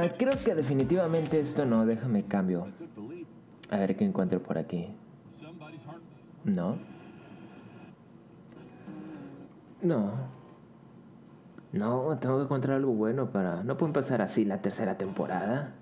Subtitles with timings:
[0.00, 2.66] Ah, creo que definitivamente esto no, déjame cambio.
[3.68, 4.88] A ver qué encuentro por aquí.
[6.44, 6.78] No.
[9.82, 10.12] No.
[11.72, 13.62] No, tengo que encontrar algo bueno para...
[13.62, 15.74] No puedo empezar así la tercera temporada.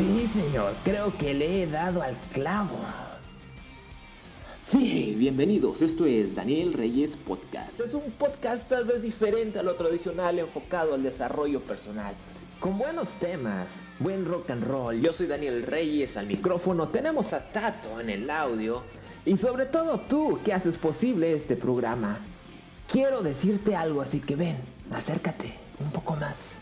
[0.00, 2.78] Sí, señor, creo que le he dado al clavo.
[4.64, 5.82] Sí, bienvenidos.
[5.82, 7.78] Esto es Daniel Reyes Podcast.
[7.80, 12.14] Es un podcast tal vez diferente a lo tradicional enfocado al desarrollo personal.
[12.60, 13.68] Con buenos temas,
[13.98, 15.02] buen rock and roll.
[15.02, 16.88] Yo soy Daniel Reyes al micrófono.
[16.88, 18.82] Tenemos a Tato en el audio.
[19.26, 22.20] Y sobre todo tú que haces posible este programa.
[22.90, 24.56] Quiero decirte algo, así que ven,
[24.90, 26.59] acércate un poco más.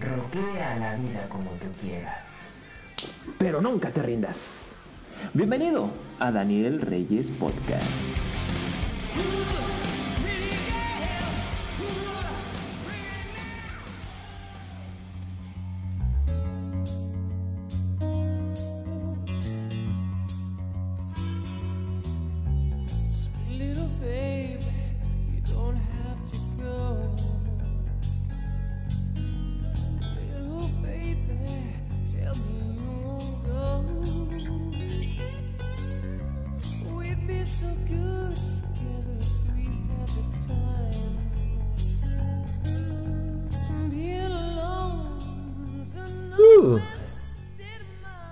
[0.00, 2.16] Roquea la vida como tú quieras.
[3.38, 4.62] Pero nunca te rindas.
[5.34, 7.84] Bienvenido a Daniel Reyes Podcast.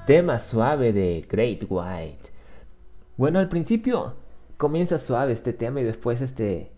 [0.08, 2.30] Tema suave de Great White.
[3.18, 4.14] Bueno, al principio
[4.56, 6.72] comienza suave este tema y después este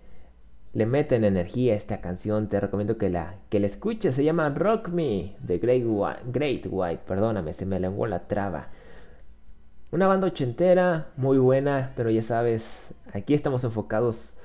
[0.72, 2.48] le meten energía esta canción.
[2.48, 4.16] Te recomiendo que la que la escuches.
[4.16, 6.20] Se llama Rock Me de Great White.
[6.26, 7.02] Great White.
[7.06, 8.70] Perdóname, se me lenguó la traba.
[9.92, 14.36] Una banda ochentera, muy buena, pero ya sabes, aquí estamos enfocados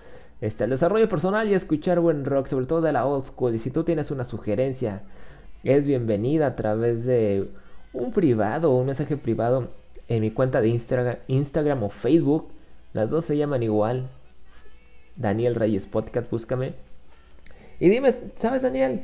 [0.41, 3.55] este, al desarrollo personal y a escuchar buen rock, sobre todo de la old school.
[3.55, 5.01] Y si tú tienes una sugerencia,
[5.63, 7.49] es bienvenida a través de
[7.95, 9.69] un privado un mensaje privado
[10.07, 10.69] en mi cuenta de
[11.27, 12.49] Instagram, o Facebook.
[12.93, 14.07] Las dos se llaman igual.
[15.15, 16.73] Daniel Reyes Podcast, búscame.
[17.79, 19.01] Y dime, ¿sabes Daniel?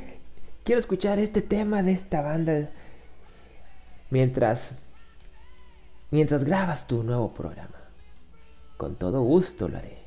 [0.64, 2.70] Quiero escuchar este tema de esta banda.
[4.10, 4.72] Mientras
[6.10, 7.80] mientras grabas tu nuevo programa.
[8.76, 9.98] Con todo gusto lo haré.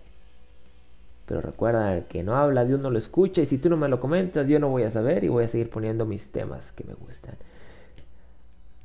[1.26, 3.42] Pero recuerda, que no habla, Dios no lo escucha.
[3.42, 5.48] Y si tú no me lo comentas, yo no voy a saber y voy a
[5.48, 7.36] seguir poniendo mis temas que me gustan.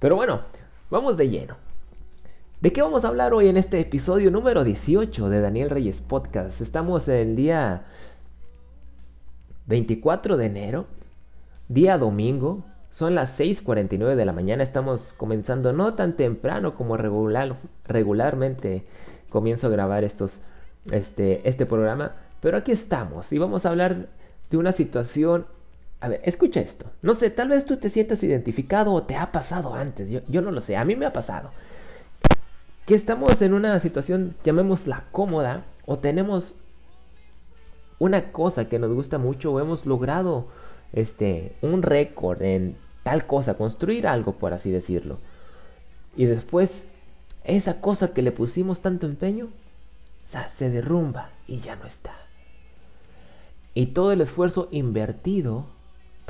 [0.01, 0.41] Pero bueno,
[0.91, 1.57] vamos de lleno.
[2.63, 6.63] ¿De qué vamos a hablar hoy en este episodio número 18 de Daniel Reyes Podcast?
[6.63, 7.85] Estamos el día
[9.67, 10.87] 24 de enero,
[11.69, 12.65] día domingo.
[12.89, 14.63] Son las 6:49 de la mañana.
[14.63, 18.87] Estamos comenzando no tan temprano como regular, regularmente
[19.29, 20.41] comienzo a grabar estos,
[20.93, 22.13] este, este programa.
[22.41, 24.09] Pero aquí estamos y vamos a hablar
[24.49, 25.45] de una situación.
[26.01, 26.87] A ver, escucha esto.
[27.03, 30.11] No sé, tal vez tú te sientas identificado o te ha pasado antes.
[30.11, 31.51] Yo, yo no lo sé, a mí me ha pasado.
[32.87, 36.55] Que estamos en una situación, llamémosla cómoda, o tenemos
[37.99, 40.47] una cosa que nos gusta mucho o hemos logrado
[40.93, 45.19] este un récord en tal cosa, construir algo por así decirlo.
[46.17, 46.87] Y después
[47.45, 49.49] esa cosa que le pusimos tanto empeño
[50.49, 52.15] se derrumba y ya no está.
[53.75, 55.67] Y todo el esfuerzo invertido,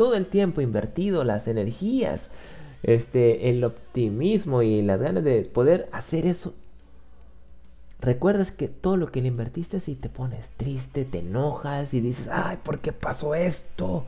[0.00, 2.30] todo el tiempo invertido, las energías,
[2.82, 6.54] este el optimismo y las ganas de poder hacer eso
[8.00, 12.30] recuerdas que todo lo que le invertiste si te pones triste, te enojas y dices,
[12.32, 14.06] ay, ¿por qué pasó esto?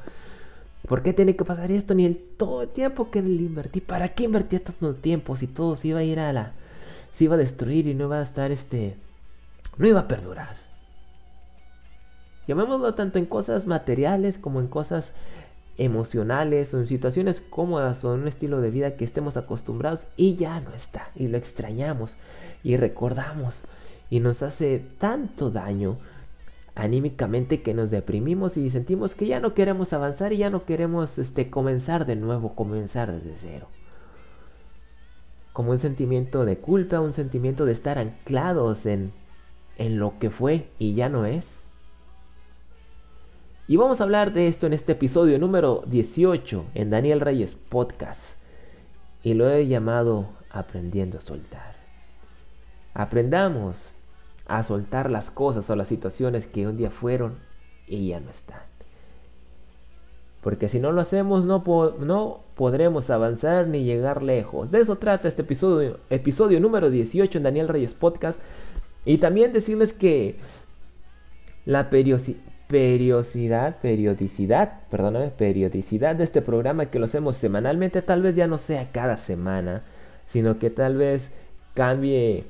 [0.88, 1.92] ¿Por qué tiene que pasar esto?
[1.92, 3.82] Ni el todo el tiempo que le invertí.
[3.82, 6.52] ¿Para qué invertí tanto tiempo si todo se iba a ir a la...
[7.12, 8.96] se iba a destruir y no iba a estar este...
[9.76, 10.56] no iba a perdurar?
[12.48, 15.12] Llamémoslo tanto en cosas materiales como en cosas
[15.78, 20.74] emocionales en situaciones cómodas en un estilo de vida que estemos acostumbrados y ya no
[20.74, 22.18] está y lo extrañamos
[22.62, 23.62] y recordamos
[24.10, 25.98] y nos hace tanto daño
[26.74, 31.18] anímicamente que nos deprimimos y sentimos que ya no queremos avanzar y ya no queremos
[31.18, 33.68] este comenzar de nuevo, comenzar desde cero.
[35.52, 39.12] Como un sentimiento de culpa, un sentimiento de estar anclados en
[39.78, 41.61] en lo que fue y ya no es.
[43.72, 48.36] Y vamos a hablar de esto en este episodio número 18 en Daniel Reyes Podcast.
[49.22, 51.74] Y lo he llamado Aprendiendo a soltar.
[52.92, 53.88] Aprendamos
[54.46, 57.38] a soltar las cosas o las situaciones que un día fueron
[57.86, 58.60] y ya no están.
[60.42, 61.64] Porque si no lo hacemos no,
[61.98, 64.70] no podremos avanzar ni llegar lejos.
[64.70, 68.38] De eso trata este episodio, episodio número 18 en Daniel Reyes Podcast.
[69.06, 70.36] Y también decirles que
[71.64, 71.88] la
[72.72, 78.56] periodicidad, periodicidad, perdóname, periodicidad de este programa que lo hacemos semanalmente, tal vez ya no
[78.56, 79.82] sea cada semana,
[80.26, 81.30] sino que tal vez
[81.74, 82.44] cambie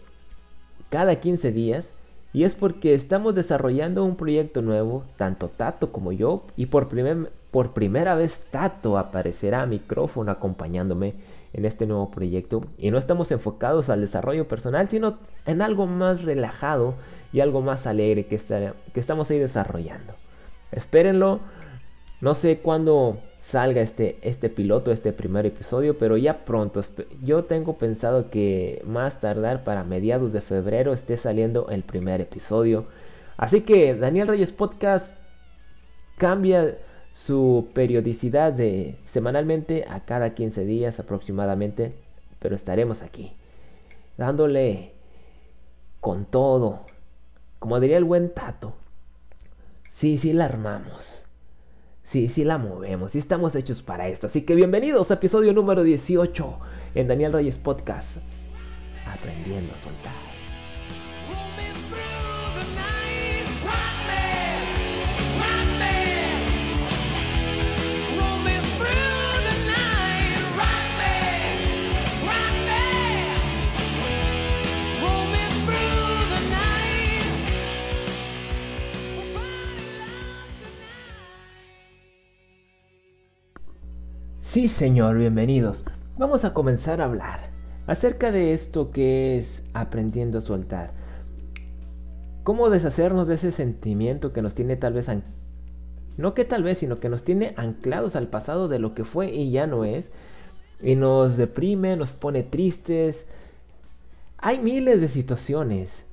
[0.91, 1.93] cada 15 días.
[2.33, 7.31] Y es porque estamos desarrollando un proyecto nuevo, tanto Tato como yo, y por, primer-
[7.51, 11.15] por primera vez Tato aparecerá a micrófono acompañándome
[11.53, 12.65] en este nuevo proyecto.
[12.79, 16.95] Y no estamos enfocados al desarrollo personal, sino en algo más relajado
[17.33, 20.15] y algo más alegre que, estará- que estamos ahí desarrollando.
[20.71, 21.41] Espérenlo,
[22.21, 26.83] no sé cuándo salga este, este piloto, este primer episodio, pero ya pronto.
[27.23, 32.87] Yo tengo pensado que más tardar para mediados de febrero esté saliendo el primer episodio.
[33.37, 35.19] Así que Daniel Reyes Podcast
[36.17, 36.77] cambia
[37.13, 41.95] su periodicidad de semanalmente a cada 15 días aproximadamente,
[42.39, 43.33] pero estaremos aquí,
[44.17, 44.93] dándole
[46.01, 46.81] con todo.
[47.59, 48.75] Como diría el buen Tato,
[49.91, 51.27] sí, sí la armamos.
[52.05, 54.27] Sí, sí la movemos, sí estamos hechos para esto.
[54.27, 56.59] Así que bienvenidos a episodio número 18
[56.95, 58.19] en Daniel Reyes Podcast.
[59.07, 60.32] Aprendiendo a soltar.
[84.53, 85.83] Sí, señor, bienvenidos.
[86.19, 87.41] Vamos a comenzar a hablar
[87.87, 90.91] acerca de esto que es aprendiendo a soltar.
[92.43, 95.07] Cómo deshacernos de ese sentimiento que nos tiene tal vez
[96.19, 99.33] no que tal vez, sino que nos tiene anclados al pasado de lo que fue
[99.33, 100.11] y ya no es
[100.83, 103.25] y nos deprime, nos pone tristes.
[104.37, 106.05] Hay miles de situaciones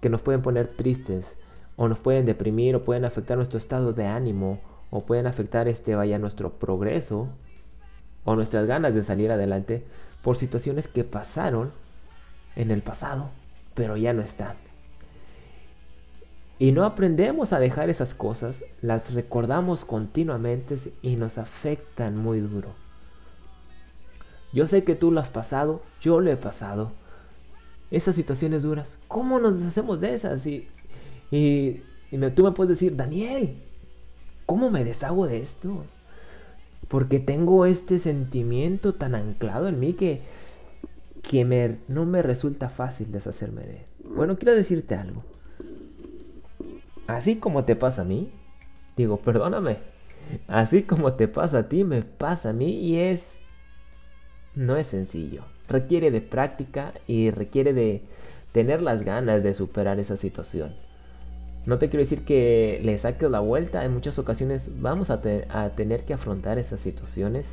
[0.00, 1.36] que nos pueden poner tristes
[1.76, 4.58] o nos pueden deprimir o pueden afectar nuestro estado de ánimo
[4.90, 7.28] o pueden afectar este vaya nuestro progreso
[8.24, 9.84] o nuestras ganas de salir adelante
[10.22, 11.72] por situaciones que pasaron
[12.56, 13.30] en el pasado,
[13.74, 14.54] pero ya no están.
[16.58, 22.74] Y no aprendemos a dejar esas cosas, las recordamos continuamente y nos afectan muy duro.
[24.52, 26.92] Yo sé que tú lo has pasado, yo lo he pasado.
[27.90, 30.46] Esas situaciones duras, ¿cómo nos deshacemos de esas?
[30.46, 30.68] Y,
[31.30, 31.82] y,
[32.12, 33.56] me- tú me puedes decir, Daniel,
[34.46, 35.84] ¿cómo me deshago de esto?
[36.94, 40.20] Porque tengo este sentimiento tan anclado en mí que,
[41.24, 43.84] que no me resulta fácil deshacerme de él.
[44.14, 45.24] Bueno, quiero decirte algo.
[47.08, 48.30] Así como te pasa a mí,
[48.96, 49.78] digo, perdóname.
[50.46, 53.38] Así como te pasa a ti, me pasa a mí y es...
[54.54, 55.42] No es sencillo.
[55.66, 58.02] Requiere de práctica y requiere de
[58.52, 60.76] tener las ganas de superar esa situación.
[61.66, 65.46] No te quiero decir que le saques la vuelta, en muchas ocasiones vamos a, te-
[65.48, 67.46] a tener que afrontar esas situaciones.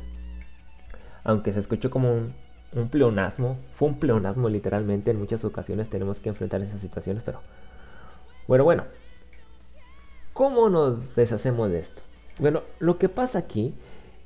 [1.24, 2.34] Aunque se escuchó como un,
[2.74, 7.40] un pleonasmo, fue un pleonasmo literalmente, en muchas ocasiones tenemos que enfrentar esas situaciones, pero...
[8.46, 8.84] Bueno, bueno.
[10.32, 12.02] ¿Cómo nos deshacemos de esto?
[12.38, 13.74] Bueno, lo que pasa aquí,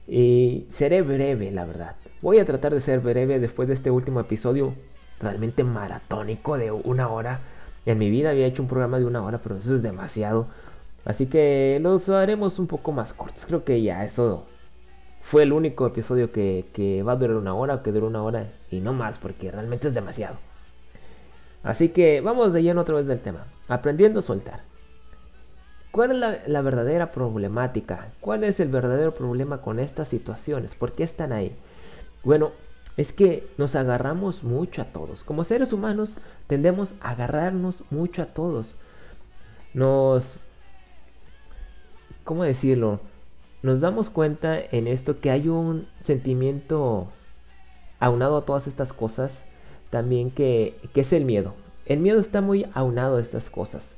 [0.09, 1.97] y seré breve, la verdad.
[2.23, 4.75] Voy a tratar de ser breve después de este último episodio
[5.21, 7.41] realmente maratónico de una hora.
[7.87, 10.49] En mi vida había hecho un programa de una hora, pero eso es demasiado.
[11.05, 13.47] Así que los haremos un poco más cortos.
[13.47, 14.45] Creo que ya eso
[15.23, 18.81] fue el único episodio que, va a durar una hora, que dura una hora y
[18.81, 20.37] no más, porque realmente es demasiado.
[21.63, 23.47] Así que vamos de lleno otra vez del tema.
[23.69, 24.61] Aprendiendo a soltar.
[25.93, 28.09] ¿Cuál es la verdadera problemática?
[28.21, 30.75] ¿Cuál es el verdadero problema con estas situaciones?
[30.75, 31.57] ¿Por qué están ahí?
[32.23, 32.51] Bueno,
[32.97, 35.23] es que nos agarramos mucho a todos.
[35.23, 38.77] Como seres humanos tendemos a agarrarnos mucho a todos.
[39.75, 40.39] Nos...
[42.25, 43.01] ¿Cómo decirlo?
[43.63, 47.09] Nos damos cuenta en esto que hay un sentimiento
[48.01, 49.45] aunado a todas estas cosas
[49.91, 51.55] también que, que es el miedo.
[51.85, 53.95] El miedo está muy aunado a estas cosas.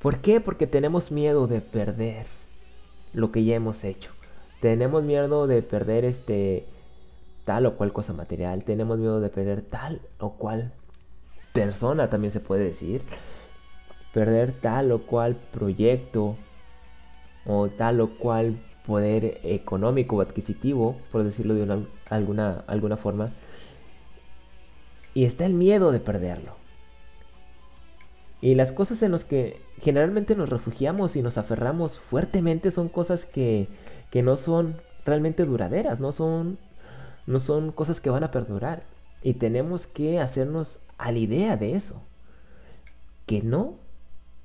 [0.00, 0.40] ¿Por qué?
[0.40, 2.26] Porque tenemos miedo de perder
[3.12, 4.10] lo que ya hemos hecho.
[4.60, 6.64] Tenemos miedo de perder este
[7.44, 8.64] tal o cual cosa material.
[8.64, 10.72] Tenemos miedo de perder tal o cual
[11.52, 13.02] persona, también se puede decir.
[14.12, 16.36] Perder tal o cual proyecto
[17.46, 18.56] o tal o cual
[18.86, 21.78] poder económico o adquisitivo, por decirlo de una,
[22.10, 23.30] alguna, alguna forma.
[25.14, 26.56] Y está el miedo de perderlo.
[28.40, 33.24] Y las cosas en las que generalmente nos refugiamos y nos aferramos fuertemente son cosas
[33.24, 33.68] que,
[34.10, 36.58] que no son realmente duraderas, no son,
[37.26, 38.84] no son cosas que van a perdurar.
[39.22, 42.02] Y tenemos que hacernos a la idea de eso.
[43.26, 43.76] Que no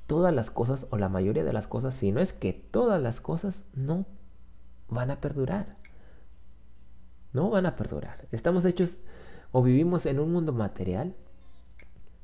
[0.06, 3.20] todas las cosas, o la mayoría de las cosas, si no es que todas las
[3.22, 4.06] cosas no
[4.90, 5.76] van a perdurar.
[7.34, 8.28] No van a perdurar.
[8.32, 8.98] Estamos hechos
[9.52, 11.16] o vivimos en un mundo material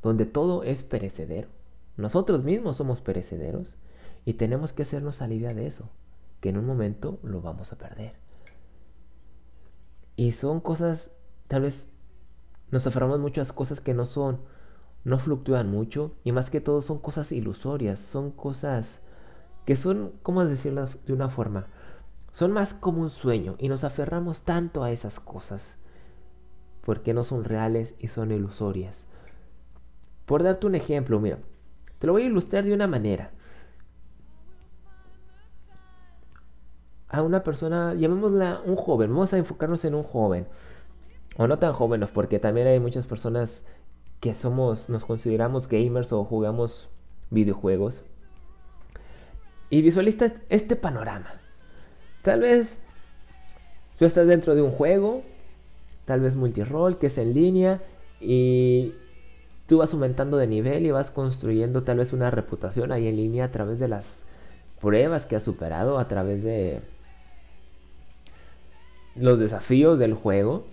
[0.02, 1.50] donde todo es perecedero.
[1.98, 3.76] Nosotros mismos somos perecederos
[4.26, 5.90] y tenemos que hacernos a la idea de eso,
[6.40, 8.23] que en un momento lo vamos a perder.
[10.16, 11.12] Y son cosas,
[11.48, 11.90] tal vez
[12.72, 14.40] nos aferramos muchas cosas que no son,
[15.04, 19.02] no fluctúan mucho y más que todo son cosas ilusorias, son cosas
[19.66, 21.68] que son, ¿cómo decirlo de una forma?
[22.32, 25.78] Son más como un sueño y nos aferramos tanto a esas cosas
[26.84, 29.04] porque no son reales y son ilusorias.
[30.26, 31.40] Por darte un ejemplo, mira,
[32.00, 33.32] te lo voy a ilustrar de una manera.
[37.14, 40.48] A una persona, llamémosla un joven, vamos a enfocarnos en un joven.
[41.38, 43.64] O no tan jóvenes, porque también hay muchas personas
[44.20, 46.90] que somos, nos consideramos gamers o jugamos
[47.30, 48.02] videojuegos.
[49.70, 51.30] Y visualiza este panorama.
[52.24, 52.82] Tal vez
[54.00, 55.22] tú estás dentro de un juego,
[56.06, 57.80] tal vez multirol, que es en línea,
[58.20, 58.96] y
[59.68, 63.46] tú vas aumentando de nivel y vas construyendo tal vez una reputación ahí en línea
[63.46, 64.24] a través de las
[64.82, 66.82] pruebas que has superado, a través de
[69.16, 70.66] los desafíos del juego.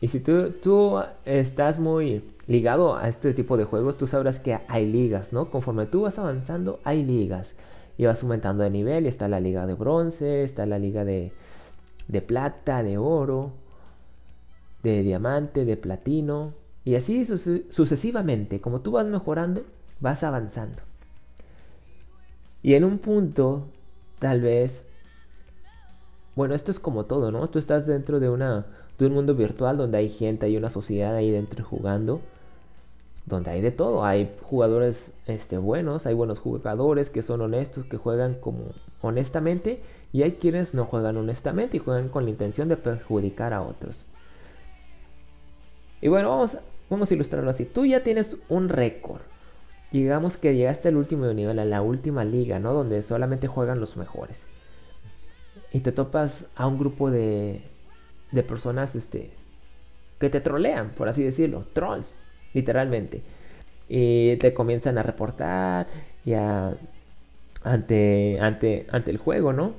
[0.00, 4.58] Y si tú, tú estás muy ligado a este tipo de juegos, tú sabrás que
[4.68, 5.50] hay ligas, ¿no?
[5.50, 7.54] Conforme tú vas avanzando, hay ligas.
[7.98, 11.32] Y vas aumentando de nivel y está la liga de bronce, está la liga de,
[12.08, 13.52] de plata, de oro,
[14.82, 16.52] de diamante, de platino.
[16.84, 19.62] Y así sucesivamente, como tú vas mejorando,
[19.98, 20.82] vas avanzando.
[22.62, 23.68] Y en un punto,
[24.18, 24.84] tal vez,
[26.36, 27.48] bueno, esto es como todo, ¿no?
[27.48, 28.66] Tú estás dentro de, una,
[28.98, 32.20] de un mundo virtual donde hay gente, hay una sociedad ahí dentro jugando,
[33.24, 34.04] donde hay de todo.
[34.04, 38.66] Hay jugadores este, buenos, hay buenos jugadores que son honestos, que juegan como
[39.00, 39.80] honestamente,
[40.12, 44.04] y hay quienes no juegan honestamente y juegan con la intención de perjudicar a otros.
[46.02, 46.58] Y bueno, vamos,
[46.90, 47.64] vamos a ilustrarlo así.
[47.64, 49.22] Tú ya tienes un récord.
[49.90, 52.74] Digamos que llegaste al último nivel, a la última liga, ¿no?
[52.74, 54.46] Donde solamente juegan los mejores.
[55.72, 57.62] Y te topas a un grupo de,
[58.32, 59.30] de personas este,
[60.18, 61.66] que te trolean, por así decirlo.
[61.72, 63.22] Trolls, literalmente.
[63.88, 65.86] Y te comienzan a reportar
[66.24, 66.74] y a,
[67.64, 69.74] ante, ante, ante el juego, ¿no?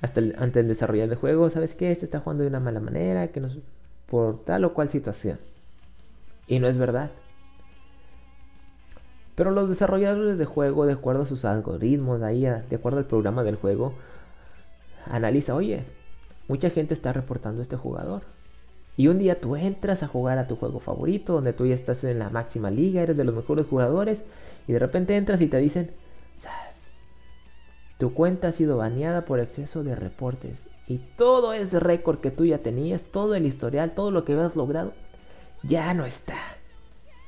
[0.00, 1.90] Hasta el, ante el desarrollar del juego, ¿sabes qué?
[1.90, 3.58] Este está jugando de una mala manera, que nos,
[4.06, 5.38] por tal o cual situación.
[6.46, 7.10] Y no es verdad.
[9.34, 13.06] Pero los desarrolladores de juego, de acuerdo a sus algoritmos, de, ahí de acuerdo al
[13.06, 13.94] programa del juego,
[15.06, 15.84] analiza, oye,
[16.48, 18.22] mucha gente está reportando a este jugador.
[18.96, 22.04] Y un día tú entras a jugar a tu juego favorito, donde tú ya estás
[22.04, 24.24] en la máxima liga, eres de los mejores jugadores,
[24.68, 25.90] y de repente entras y te dicen,
[28.00, 30.66] tu cuenta ha sido baneada por exceso de reportes.
[30.88, 34.56] Y todo ese récord que tú ya tenías, todo el historial, todo lo que habías
[34.56, 34.94] logrado,
[35.62, 36.38] ya no está.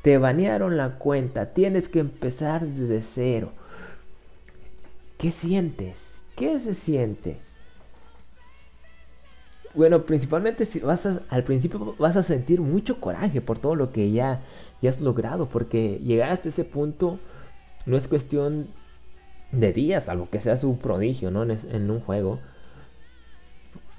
[0.03, 3.53] Te banearon la cuenta, tienes que empezar desde cero.
[5.19, 5.99] ¿Qué sientes?
[6.37, 7.37] ¿Qué se siente?
[9.75, 14.13] Bueno, principalmente si vas al principio vas a sentir mucho coraje por todo lo que
[14.13, 14.41] ya,
[14.83, 17.19] ya has logrado, porque llegar hasta ese punto
[17.87, 18.69] no es cuestión
[19.51, 21.43] de días, algo que sea un prodigio, ¿no?
[21.43, 22.39] En, en un juego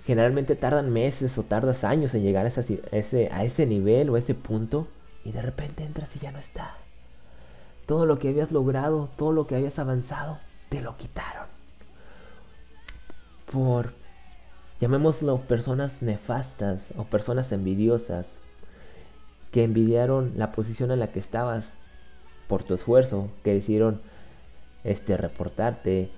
[0.06, 4.20] generalmente tardan meses o tardas años en llegar a ese, a ese nivel o a
[4.20, 4.88] ese punto
[5.24, 6.76] y de repente entras y ya no está.
[7.86, 10.40] Todo lo que habías logrado, todo lo que habías avanzado,
[10.70, 11.46] te lo quitaron.
[13.52, 13.94] Por,
[14.84, 18.40] llamémoslo, personas nefastas o personas envidiosas
[19.50, 21.72] que envidiaron la posición en la que estabas
[22.50, 24.02] por tu esfuerzo, que decidieron
[24.84, 26.10] este, reportarte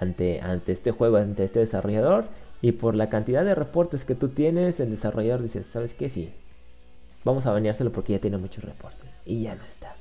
[0.00, 2.24] ante, ante este juego, ante este desarrollador.
[2.62, 6.08] Y por la cantidad de reportes que tú tienes, el desarrollador dice, ¿sabes qué?
[6.08, 6.32] Sí,
[7.22, 9.10] vamos a baneárselo porque ya tiene muchos reportes.
[9.26, 9.93] Y ya no está.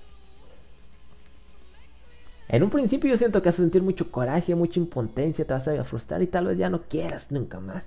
[2.53, 5.67] En un principio yo siento que vas a sentir mucho coraje, mucha impotencia, te vas
[5.67, 7.83] a frustrar y tal vez ya no quieras nunca más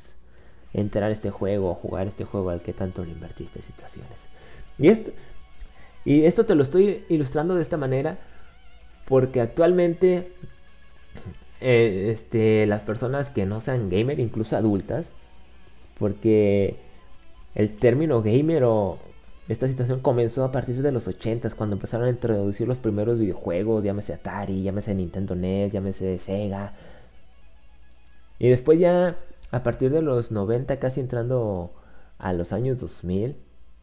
[0.72, 4.26] entrar a este juego o jugar este juego al que tanto le invertiste situaciones.
[4.76, 5.12] Y esto,
[6.04, 8.18] y esto te lo estoy ilustrando de esta manera
[9.04, 10.32] porque actualmente
[11.60, 15.06] eh, este, las personas que no sean gamer, incluso adultas,
[15.96, 16.74] porque
[17.54, 18.98] el término gamer o
[19.48, 23.84] esta situación comenzó a partir de los 80 cuando empezaron a introducir los primeros videojuegos,
[23.84, 26.74] llámese Atari, llámese Nintendo NES, llámese Sega.
[28.38, 29.16] Y después ya,
[29.50, 31.74] a partir de los 90, casi entrando
[32.18, 33.36] a los años 2000,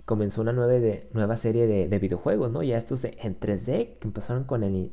[0.05, 2.63] comenzó una nueva, de- nueva serie de, de videojuegos, ¿no?
[2.63, 4.91] Ya estos en 3D, que empezaron con el,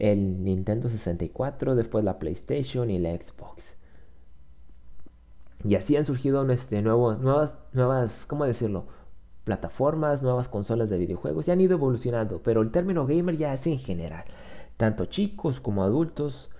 [0.00, 3.76] el Nintendo 64, después la PlayStation y la Xbox.
[5.64, 8.86] Y así han surgido este, nuevos, nuevas, nuevas, ¿cómo decirlo?
[9.48, 13.66] Plataformas, nuevas consolas de videojuegos y han ido evolucionando, pero el término gamer ya es
[13.66, 14.24] en general.
[14.76, 16.50] Tanto chicos como adultos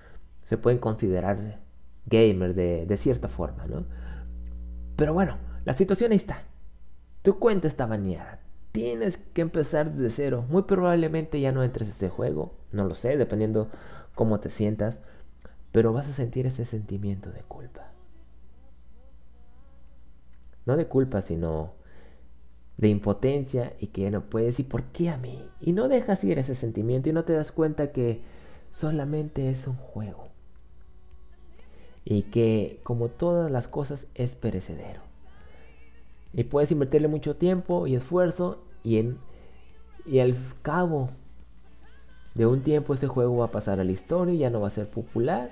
[0.44, 1.60] se pueden considerar
[2.06, 3.84] gamer de, cierta forma, ¿no?
[4.96, 6.44] Pero bueno, la situación ahí está.
[7.20, 8.40] Tu cuenta está baneada.
[8.72, 10.46] Tienes que empezar desde cero.
[10.48, 12.54] Muy probablemente ya no entres a ese juego.
[12.72, 13.68] No lo sé, dependiendo
[14.14, 15.02] cómo te sientas.
[15.72, 17.92] Pero vas a sentir ese sentimiento de culpa.
[20.64, 21.76] No de culpa, sino
[22.78, 24.58] de impotencia y que ya no puedes.
[24.58, 25.44] ¿Y por qué a mí?
[25.60, 28.22] Y no dejas ir ese sentimiento y no te das cuenta que
[28.70, 30.28] solamente es un juego.
[32.04, 35.02] Y que como todas las cosas es perecedero.
[36.32, 39.18] Y puedes invertirle mucho tiempo y esfuerzo y, en,
[40.06, 41.10] y al cabo
[42.34, 44.68] de un tiempo ese juego va a pasar a la historia y ya no va
[44.68, 45.50] a ser popular.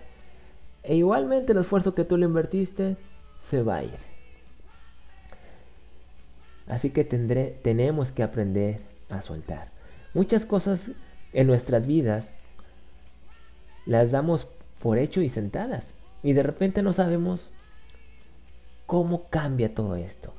[0.85, 2.97] E igualmente el esfuerzo que tú le invertiste
[3.41, 4.16] se va a ir.
[6.67, 9.71] Así que tendré, tenemos que aprender a soltar.
[10.15, 10.91] Muchas cosas
[11.33, 12.35] en nuestras vidas
[13.85, 14.49] las damos
[14.81, 15.85] por hecho y sentadas.
[16.23, 17.51] Y de repente no sabemos
[18.87, 20.35] cómo cambia todo esto.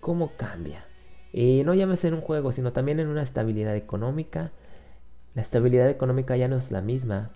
[0.00, 0.84] Cómo cambia.
[1.32, 4.52] Y no llámese en un juego, sino también en una estabilidad económica.
[5.34, 7.30] La estabilidad económica ya no es la misma.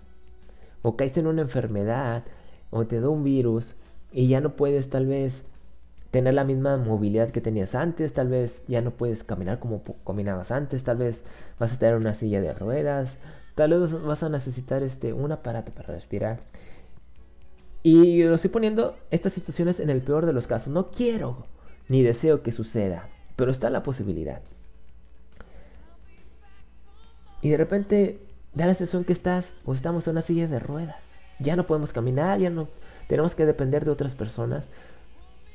[0.81, 2.23] O caes en una enfermedad,
[2.69, 3.75] o te da un virus,
[4.11, 5.45] y ya no puedes tal vez
[6.11, 10.51] tener la misma movilidad que tenías antes, tal vez ya no puedes caminar como caminabas
[10.51, 11.23] antes, tal vez
[11.59, 13.17] vas a en una silla de ruedas,
[13.55, 16.39] tal vez vas a necesitar este un aparato para respirar.
[17.83, 20.73] Y lo estoy poniendo estas situaciones en el peor de los casos.
[20.73, 21.45] No quiero
[21.87, 24.41] ni deseo que suceda, pero está la posibilidad.
[27.41, 28.19] Y de repente
[28.53, 30.97] da la sensación que estás o estamos en una silla de ruedas.
[31.39, 32.67] Ya no podemos caminar, ya no
[33.07, 34.67] tenemos que depender de otras personas.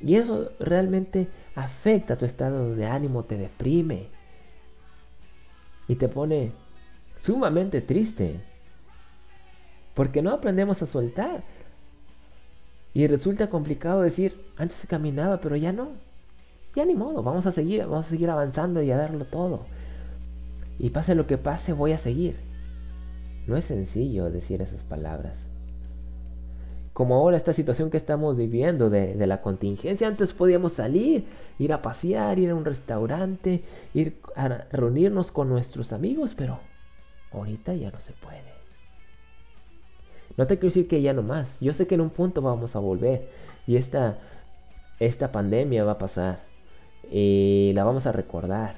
[0.04, 4.08] Y eso realmente afecta tu estado de ánimo, te deprime.
[5.88, 6.52] Y te pone
[7.22, 8.40] sumamente triste.
[9.94, 11.42] Porque no aprendemos a soltar.
[12.92, 15.88] Y resulta complicado decir, antes se caminaba, pero ya no.
[16.76, 19.64] Ya ni modo, vamos a seguir, vamos a seguir avanzando y a darlo todo.
[20.78, 22.36] Y pase lo que pase, voy a seguir.
[23.46, 25.46] No es sencillo decir esas palabras.
[26.94, 31.26] Como ahora esta situación que estamos viviendo de, la contingencia, antes podíamos salir,
[31.58, 36.60] ir a pasear, ir a un restaurante, ir a reunirnos con nuestros amigos, pero
[37.32, 38.54] ahorita ya no se puede.
[40.36, 41.58] No te quiero decir que ya no más.
[41.60, 43.28] Yo sé que en un punto vamos a volver.
[43.66, 44.18] Y esta,
[45.00, 46.42] esta pandemia va a pasar.
[47.10, 48.76] Y la vamos a recordar.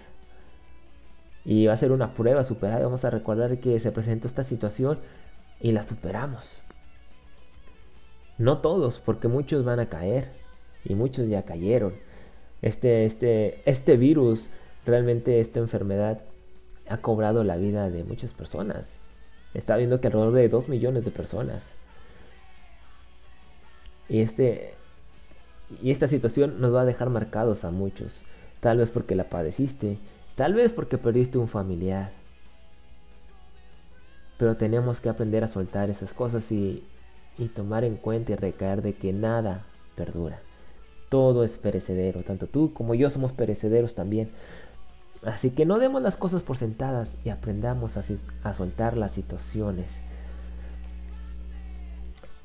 [1.44, 2.84] Y va a ser una prueba superada.
[2.84, 4.98] Vamos a recordar que se presentó esta situación
[5.60, 6.62] y la superamos.
[8.38, 10.28] No todos, porque muchos van a caer.
[10.84, 11.94] Y muchos ya cayeron.
[12.62, 14.50] Este, este, este virus,
[14.84, 16.20] realmente esta enfermedad,
[16.88, 18.98] ha cobrado la vida de muchas personas.
[19.54, 21.74] Está viendo que alrededor de 2 millones de personas.
[24.08, 24.74] Y, este,
[25.82, 28.22] y esta situación nos va a dejar marcados a muchos.
[28.60, 29.98] Tal vez porque la padeciste.
[30.36, 32.12] Tal vez porque perdiste un familiar.
[34.38, 36.84] Pero tenemos que aprender a soltar esas cosas y,
[37.38, 40.40] y tomar en cuenta y recaer de que nada perdura.
[41.08, 42.22] Todo es perecedero.
[42.22, 44.30] Tanto tú como yo somos perecederos también.
[45.22, 48.02] Así que no demos las cosas por sentadas y aprendamos a,
[48.42, 50.00] a soltar las situaciones.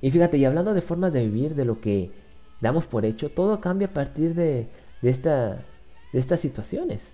[0.02, 2.12] Y fíjate, y hablando de formas de vivir, de lo que
[2.60, 4.68] damos por hecho, todo cambia a partir de,
[5.02, 5.64] de, esta,
[6.12, 7.08] de estas situaciones.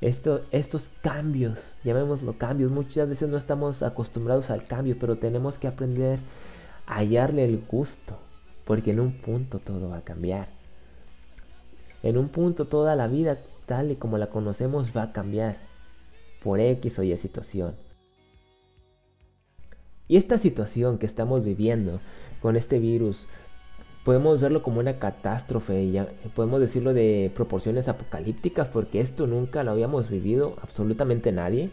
[0.00, 5.68] Esto, estos cambios, llamémoslo cambios, muchas veces no estamos acostumbrados al cambio, pero tenemos que
[5.68, 6.18] aprender
[6.86, 8.18] hallarle el gusto,
[8.64, 10.48] porque en un punto todo va a cambiar.
[12.02, 15.56] En un punto toda la vida tal y como la conocemos va a cambiar
[16.42, 17.74] por X o Y situación.
[20.08, 22.00] Y esta situación que estamos viviendo
[22.42, 23.26] con este virus,
[24.04, 29.70] podemos verlo como una catástrofe, ya, podemos decirlo de proporciones apocalípticas, porque esto nunca lo
[29.70, 31.70] habíamos vivido absolutamente nadie.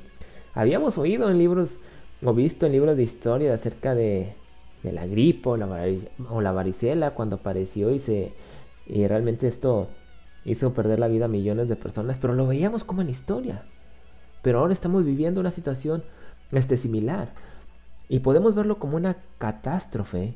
[0.54, 1.80] Habíamos oído en libros
[2.24, 4.36] o visto en libros de historia acerca de,
[4.84, 8.34] de la gripe o la, la varicela cuando apareció y se
[8.90, 9.88] y realmente esto
[10.46, 13.64] hizo perder la vida a millones de personas, pero lo veíamos como en historia.
[14.42, 16.04] Pero ahora estamos viviendo una situación
[16.52, 17.34] este, similar.
[18.08, 20.36] Y podemos verlo como una catástrofe,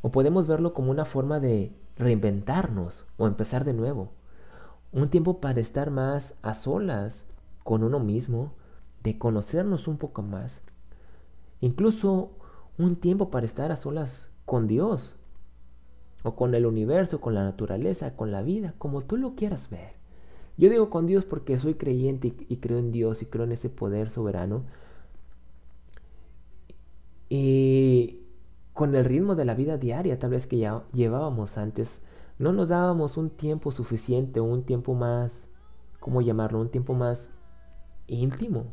[0.00, 4.12] O podemos verlo como una forma de reinventarnos o empezar de nuevo.
[4.92, 7.24] Un tiempo para estar más a solas
[7.64, 8.52] con uno mismo,
[9.02, 10.62] de conocernos un poco más.
[11.60, 12.30] Incluso
[12.78, 15.16] un tiempo para estar a solas con Dios
[16.22, 19.92] o con el universo, con la naturaleza, con la vida, como tú lo quieras ver.
[20.56, 23.68] Yo digo con Dios porque soy creyente y, creo en Dios y creo en ese
[23.68, 24.64] poder soberano.
[27.28, 28.22] Y
[28.72, 32.00] con el ritmo de la vida diaria, tal vez que ya llevábamos antes,
[32.38, 35.46] no nos dábamos un tiempo suficiente, un tiempo más,
[36.00, 36.60] ¿cómo llamarlo?
[36.60, 37.30] Un tiempo más
[38.06, 38.66] íntimo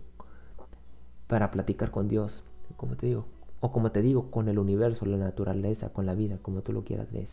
[1.27, 2.43] para platicar con Dios,
[2.77, 3.25] como te digo,
[3.65, 6.83] o como te digo, con el universo, la naturaleza, con la vida, como tú lo
[6.83, 7.27] quieras ver.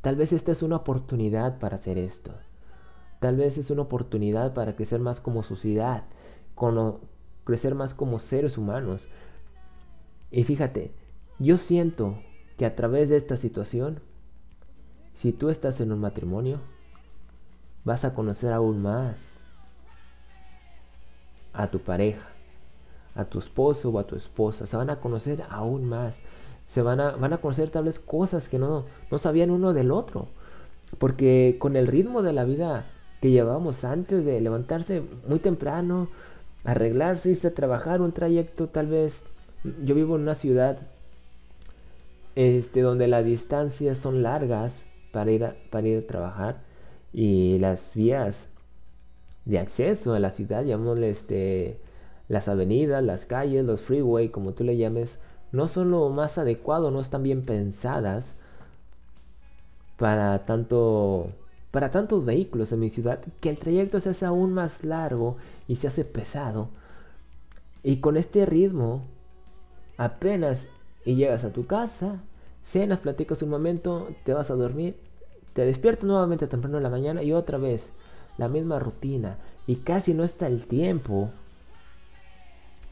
[0.00, 2.32] Tal vez esta es una oportunidad para hacer esto.
[3.20, 6.04] Tal vez es una oportunidad para crecer más como sociedad,
[6.54, 7.00] como
[7.44, 9.08] crecer más como seres humanos.
[10.30, 10.92] Y fíjate,
[11.38, 12.18] yo siento
[12.56, 14.00] que a través de esta situación,
[15.14, 16.60] si tú estás en un matrimonio,
[17.84, 19.42] vas a conocer aún más
[21.52, 22.28] a tu pareja,
[23.18, 24.66] a tu esposo o a tu esposa.
[24.66, 26.20] Se van a conocer aún más.
[26.66, 29.90] Se van a, van a conocer tal vez cosas que no, no sabían uno del
[29.90, 30.28] otro.
[30.98, 32.86] Porque con el ritmo de la vida
[33.20, 36.08] que llevábamos antes de levantarse muy temprano,
[36.62, 39.24] arreglarse, irse a trabajar, un trayecto tal vez.
[39.84, 40.78] Yo vivo en una ciudad
[42.36, 46.60] este, donde las distancias son largas para ir a, para ir a trabajar
[47.12, 48.46] y las vías
[49.44, 51.80] de acceso a la ciudad, llamémosle este,
[52.28, 55.18] las avenidas, las calles, los freeway, como tú le llames,
[55.52, 58.34] no son lo más adecuado, no están bien pensadas
[59.96, 61.32] para tanto
[61.70, 65.36] para tantos vehículos en mi ciudad que el trayecto se hace aún más largo
[65.66, 66.70] y se hace pesado.
[67.82, 69.02] Y con este ritmo,
[69.98, 70.68] apenas
[71.04, 72.22] y llegas a tu casa,
[72.64, 74.96] cenas, platicas un momento, te vas a dormir,
[75.52, 77.90] te despiertas nuevamente temprano en la mañana y otra vez
[78.38, 79.36] la misma rutina.
[79.66, 81.30] Y casi no está el tiempo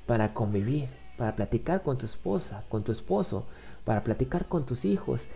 [0.07, 0.89] para convivir,
[1.19, 3.45] para platicar con tu esposa, con tu esposo,
[3.85, 5.27] para platicar con tus hijos.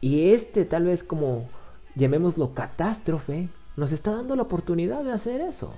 [0.00, 1.48] Y este tal vez como
[1.94, 5.72] llamémoslo catástrofe, nos está dando la oportunidad de hacer eso.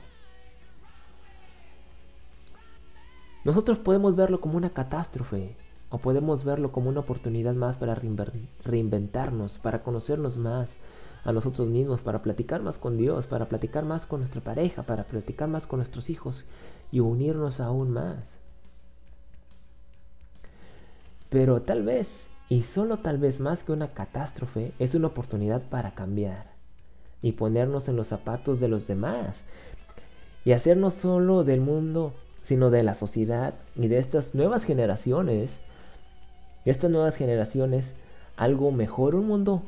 [3.44, 5.54] Nosotros podemos verlo como una catástrofe
[5.90, 7.96] o podemos verlo como una oportunidad más para
[8.64, 10.70] reinventarnos, para conocernos más
[11.26, 15.04] a nosotros mismos, para platicar más con Dios, para platicar más con nuestra pareja, para
[15.04, 16.44] platicar más con nuestros hijos
[16.90, 18.38] y unirnos aún más.
[21.28, 25.94] Pero tal vez y solo tal vez más que una catástrofe, es una oportunidad para
[25.94, 26.46] cambiar
[27.20, 29.42] y ponernos en los zapatos de los demás.
[30.44, 35.58] Y hacer no solo del mundo, sino de la sociedad y de estas nuevas generaciones,
[36.64, 37.86] estas nuevas generaciones,
[38.36, 39.62] algo mejor, un mundo,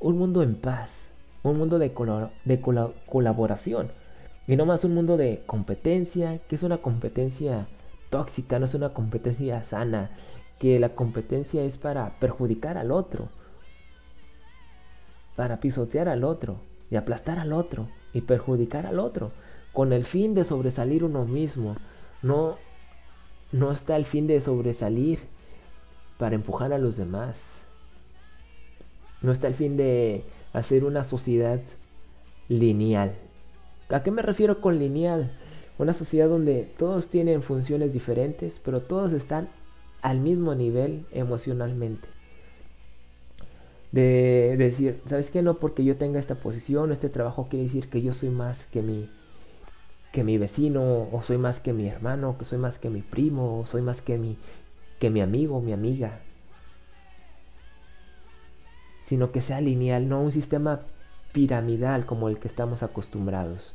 [0.00, 1.04] un mundo en paz,
[1.42, 1.92] un mundo de,
[2.44, 2.60] de
[3.06, 3.90] colaboración.
[4.46, 7.66] Y no más un mundo de competencia, que es una competencia
[8.10, 10.10] tóxica, no es una competencia sana,
[10.58, 13.28] que la competencia es para perjudicar al otro,
[15.36, 16.56] para pisotear al otro
[16.90, 19.32] y aplastar al otro y perjudicar al otro,
[19.72, 21.76] con el fin de sobresalir uno mismo.
[22.22, 22.56] No,
[23.52, 25.20] no está el fin de sobresalir
[26.16, 27.57] para empujar a los demás.
[29.22, 31.60] No está el fin de hacer una sociedad
[32.48, 33.14] lineal.
[33.88, 35.32] ¿A qué me refiero con lineal?
[35.78, 39.48] Una sociedad donde todos tienen funciones diferentes, pero todos están
[40.02, 42.08] al mismo nivel emocionalmente.
[43.92, 45.40] De decir, ¿sabes qué?
[45.42, 48.82] No porque yo tenga esta posición, este trabajo quiere decir que yo soy más que
[48.82, 49.08] mi
[50.12, 53.60] que mi vecino o soy más que mi hermano, que soy más que mi primo,
[53.60, 54.36] o soy más que mi
[54.98, 56.20] que mi amigo, mi amiga.
[59.08, 60.82] Sino que sea lineal, no un sistema
[61.32, 63.74] piramidal como el que estamos acostumbrados.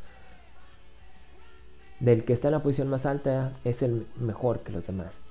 [2.00, 5.22] Del que está en la posición más alta es el mejor que los demás.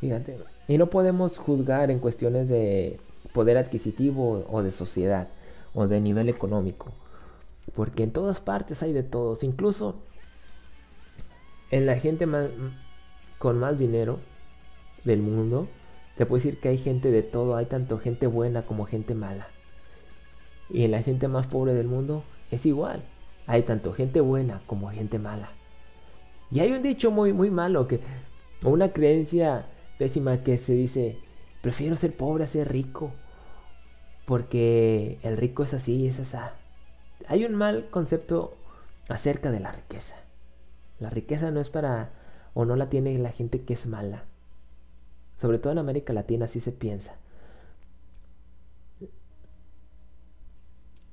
[0.00, 0.38] Fíjate.
[0.66, 2.98] Y no podemos juzgar en cuestiones de
[3.32, 5.28] poder adquisitivo o de sociedad
[5.74, 6.90] o de nivel económico.
[7.76, 9.44] Porque en todas partes hay de todos.
[9.44, 9.94] Incluso
[11.70, 12.26] en la gente
[13.38, 14.18] con más dinero
[15.04, 15.68] del mundo,
[16.16, 17.56] te puedo decir que hay gente de todo.
[17.56, 19.48] Hay tanto gente buena como gente mala.
[20.70, 23.02] Y en la gente más pobre del mundo es igual.
[23.46, 25.50] Hay tanto gente buena como gente mala.
[26.50, 28.00] Y hay un dicho muy, muy malo que,
[28.62, 29.66] o una creencia
[29.98, 31.18] pésima que se dice,
[31.62, 33.12] prefiero ser pobre a ser rico,
[34.26, 36.36] porque el rico es así, es así.
[37.26, 38.54] Hay un mal concepto
[39.08, 40.14] acerca de la riqueza.
[40.98, 42.10] La riqueza no es para,
[42.54, 44.24] o no la tiene la gente que es mala.
[45.36, 47.16] Sobre todo en América Latina así se piensa.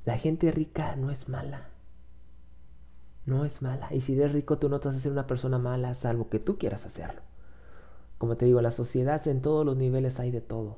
[0.06, 1.70] La gente rica no es mala.
[3.26, 3.94] No es mala.
[3.94, 6.40] Y si eres rico, tú no te vas a ser una persona mala, salvo que
[6.40, 7.22] tú quieras hacerlo.
[8.18, 10.78] Como te digo, la sociedad en todos los niveles hay de todo.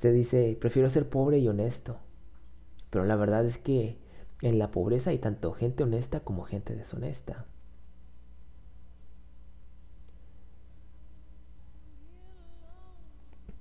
[0.00, 1.98] Se dice, prefiero ser pobre y honesto.
[2.90, 3.98] Pero la verdad es que
[4.42, 7.46] en la pobreza hay tanto gente honesta como gente deshonesta.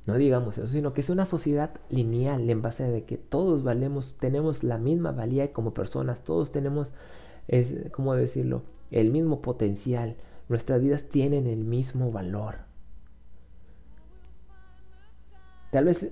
[0.08, 4.16] No digamos eso, sino que es una sociedad lineal en base de que todos valemos,
[4.18, 6.94] tenemos la misma valía como personas, todos tenemos,
[7.50, 10.16] es, ¿cómo decirlo?, el mismo potencial.
[10.48, 12.56] Nuestras vidas tienen el mismo valor.
[15.72, 16.10] Tal vez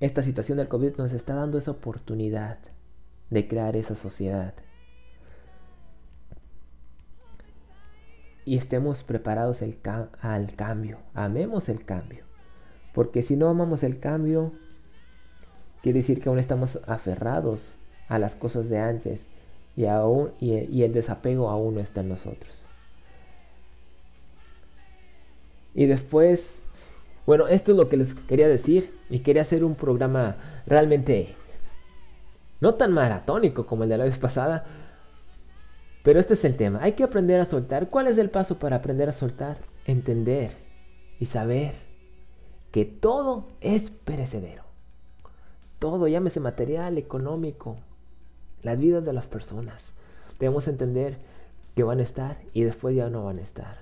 [0.00, 2.58] esta situación del COVID nos está dando esa oportunidad
[3.28, 4.54] de crear esa sociedad.
[8.46, 10.98] Y estemos preparados al cambio.
[11.12, 12.25] Amemos el cambio.
[12.96, 14.52] Porque si no amamos el cambio,
[15.82, 17.74] quiere decir que aún estamos aferrados
[18.08, 19.26] a las cosas de antes
[19.76, 22.66] y, aún, y, el desapego aún no está en nosotros.
[25.74, 26.62] Y después,
[27.26, 31.34] bueno, esto es lo que les quería decir y quería hacer un programa realmente
[32.62, 34.64] no tan maratónico como el de la vez pasada,
[36.02, 36.78] pero este es el tema.
[36.80, 37.90] Hay que aprender a soltar.
[37.90, 39.58] ¿Cuál es el paso para aprender a soltar?
[39.84, 40.52] Entender
[41.20, 41.85] y saber
[42.76, 44.62] que todo es perecedero.
[45.78, 47.78] Todo, llámese material, económico,
[48.62, 49.94] las vidas de las personas.
[50.38, 51.16] Debemos entender
[51.74, 53.78] que van a estar y después ya no van a estar.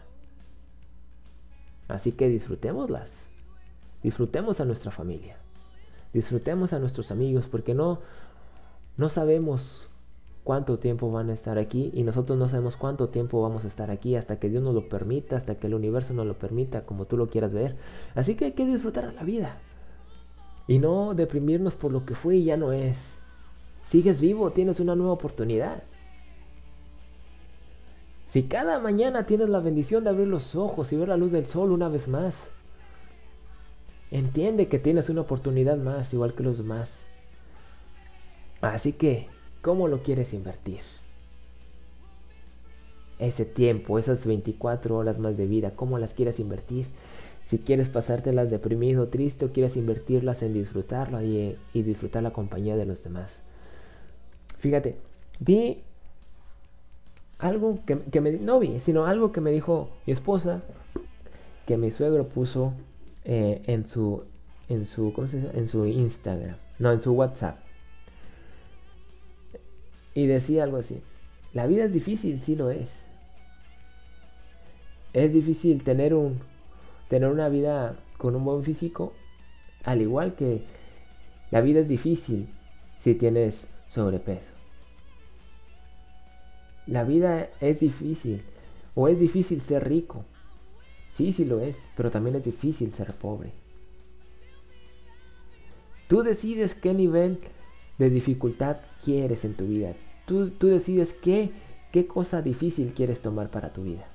[1.89, 3.11] Así que disfrutémoslas.
[4.05, 5.39] Disfrutemos a nuestra familia.
[6.13, 7.99] Disfrutemos a nuestros amigos porque no,
[8.97, 9.89] no sabemos
[10.45, 13.91] cuánto tiempo van a estar aquí y nosotros no sabemos cuánto tiempo vamos a estar
[13.91, 17.07] aquí hasta que Dios nos lo permita, hasta que el universo nos lo permita, como
[17.07, 17.77] tú lo quieras ver.
[18.15, 19.59] Así que hay que disfrutar de la vida
[20.69, 23.15] y no deprimirnos por lo que fue y ya no es.
[23.85, 25.83] Sigues vivo, tienes una nueva oportunidad.
[28.27, 31.47] Si cada mañana tienes la bendición de abrir los ojos y ver la luz del
[31.47, 32.37] sol una vez más,
[34.11, 37.07] entiende que tienes una oportunidad más, igual que los demás.
[38.61, 39.29] Así que
[39.65, 40.81] ¿Cómo lo quieres invertir?
[43.19, 46.87] Ese tiempo, esas 24 horas más de vida, ¿cómo las quieres invertir?
[47.47, 52.85] Si quieres pasártelas deprimido, triste o quieres invertirlas en disfrutarlo y, disfrutar la compañía de
[52.85, 53.41] los demás.
[54.59, 54.97] Fíjate,
[55.41, 55.79] vi
[57.39, 60.61] algo que, que, me, no vi, sino algo que me dijo mi esposa,
[61.67, 62.75] que mi suegro puso
[63.25, 64.25] eh, en su,
[64.69, 65.59] en su, ¿cómo se dice?
[65.59, 67.64] En su Instagram, no, en su WhatsApp.
[70.15, 71.03] Y decía algo así,
[71.53, 73.05] la vida es difícil, sí lo es.
[75.13, 76.41] Es difícil tener, un,
[77.09, 79.13] tener una vida con un buen físico,
[79.85, 80.63] al igual que
[81.51, 82.49] la vida es difícil
[83.01, 84.51] si tienes sobrepeso.
[86.87, 88.43] La vida es difícil,
[88.95, 90.25] o es difícil ser rico.
[91.13, 93.53] Sí, sí lo es, pero también es difícil ser pobre.
[96.09, 97.39] Tú decides qué nivel
[97.99, 99.95] de dificultad quieres en tu vida.
[100.27, 101.51] Tú, tú decides qué,
[101.93, 104.07] qué cosa difícil quieres tomar para tu vida.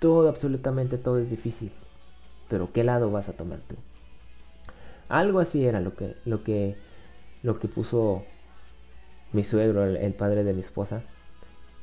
[0.00, 1.72] Todo, absolutamente todo es difícil.
[2.48, 3.76] Pero ¿qué lado vas a tomar tú?
[5.08, 6.76] Algo así era lo que, lo que,
[7.42, 8.24] lo que puso
[9.32, 11.02] mi suegro, el, padre de mi esposa.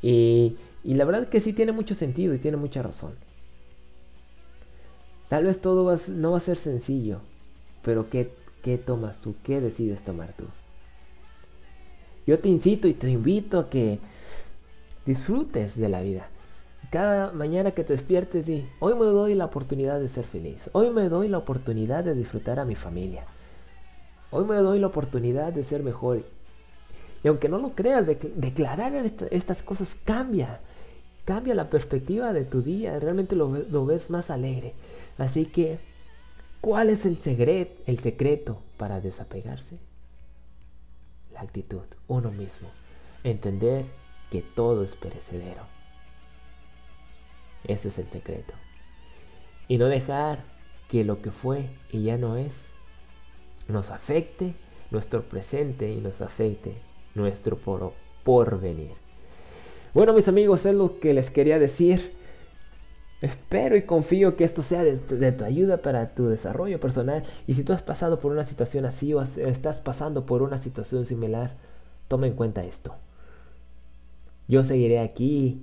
[0.01, 3.13] Y, y, la verdad que sí tiene mucho sentido y tiene mucha razón.
[5.29, 7.21] Tal vez todo no va a ser sencillo,
[7.83, 9.35] pero ¿qué, ¿qué tomas tú?
[9.43, 10.45] ¿Qué decides tomar tú?
[12.27, 13.99] Yo te incito y te invito a que
[15.05, 16.27] disfrutes de la vida.
[16.91, 20.69] Cada mañana que te despiertes y hoy me doy la oportunidad de ser feliz.
[20.73, 23.25] Hoy me doy la oportunidad de disfrutar a mi familia.
[24.29, 26.23] Hoy me doy la oportunidad de ser mejor.
[27.23, 28.93] Y aunque no lo creas, declarar
[29.31, 30.59] estas cosas cambia.
[31.25, 32.99] Cambia la perspectiva de tu día.
[32.99, 34.73] Realmente lo, lo ves más alegre.
[35.17, 35.79] Así que,
[36.61, 39.77] ¿cuál es el secreto, para desapegarse?
[41.33, 42.69] La actitud, uno mismo.
[43.23, 43.85] Entender
[44.29, 45.63] que todo es perecedero.
[47.65, 48.53] Ese es el secreto.
[49.67, 50.39] Y no dejar
[50.89, 52.71] que lo que fue y ya no es
[53.67, 54.53] nos afecte
[54.89, 56.75] nuestro presente y nos afecte
[57.15, 57.93] nuestro por
[58.23, 58.91] porvenir.
[59.93, 62.13] Bueno, mis amigos, es lo que les quería decir.
[63.21, 67.23] Espero y confío que esto sea de tu, ayuda para tu desarrollo personal.
[67.47, 71.05] Y si tú has pasado por una situación así o estás pasando por una situación
[71.05, 71.55] similar,
[72.07, 72.95] toma en cuenta esto.
[74.47, 75.61] Yo seguiré aquí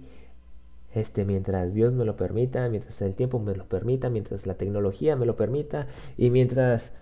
[0.94, 5.16] Este, mientras Dios me lo permita, mientras el tiempo me lo permita, mientras la tecnología
[5.16, 6.92] me lo permita y mientras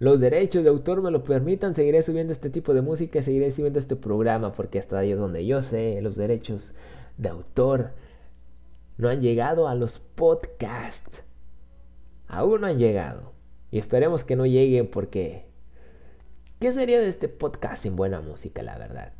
[0.00, 3.78] los derechos de autor me lo permitan, seguiré subiendo este tipo de música seguiré subiendo
[3.80, 6.74] este programa porque hasta ahí es donde yo sé los derechos
[7.16, 7.90] de autor
[8.98, 11.24] no han llegado a los podcasts.
[12.26, 13.32] Aún no han llegado.
[13.70, 15.46] Y esperemos que no lleguen porque...
[16.58, 19.12] ¿Qué sería de este podcast sin buena música, la verdad?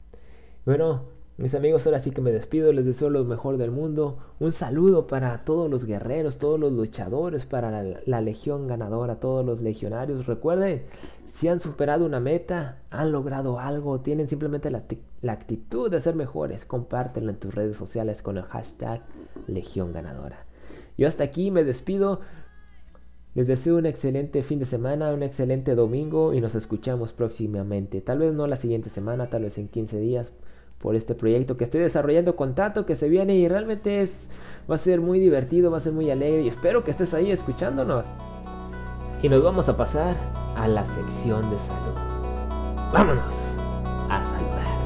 [0.67, 1.07] Bueno,
[1.39, 4.19] mis amigos, ahora sí que me despido, les deseo lo mejor del mundo.
[4.41, 9.63] Un saludo para todos los guerreros, todos los luchadores, para la, legión ganadora, todos los
[9.63, 10.27] legionarios.
[10.27, 10.83] Recuerden,
[11.29, 14.83] si han superado una meta, han logrado algo, tienen simplemente la,
[15.23, 19.03] la actitud de ser mejores, compártelo en tus redes sociales con el hashtag
[19.47, 20.45] legión ganadora.
[20.97, 22.21] Yo hasta aquí me despido.
[23.35, 28.01] Les deseo un excelente fin de semana, un excelente domingo y nos escuchamos próximamente.
[28.01, 30.33] Tal vez no la siguiente semana, tal vez en 15 días
[30.79, 34.31] por este proyecto que estoy desarrollando con Tato que se viene y realmente es
[34.71, 37.31] va a ser muy divertido, va a ser muy alegre y espero que estés ahí
[37.31, 38.05] escuchándonos.
[39.23, 40.17] Y nos vamos a pasar
[40.57, 42.21] a la sección de saludos.
[42.93, 43.35] Vámonos
[44.09, 44.78] a saludar.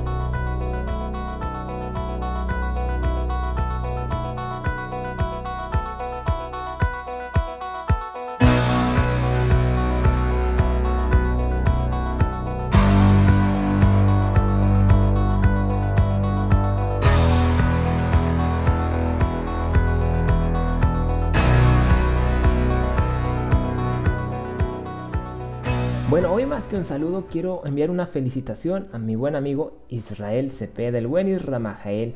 [26.82, 32.14] Un saludo quiero enviar una felicitación a mi buen amigo Israel Cepeda, el buen Isramajael,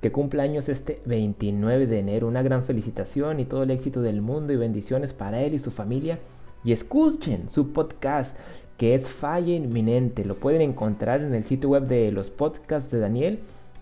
[0.00, 2.26] que cumple años este 29 de enero.
[2.26, 5.70] Una gran felicitación y todo el éxito del mundo y bendiciones para él y su
[5.70, 6.18] familia.
[6.64, 8.34] Y escuchen su podcast
[8.78, 10.24] que es Falla Inminente.
[10.24, 13.40] Lo pueden encontrar en el sitio web de los podcasts de Daniel.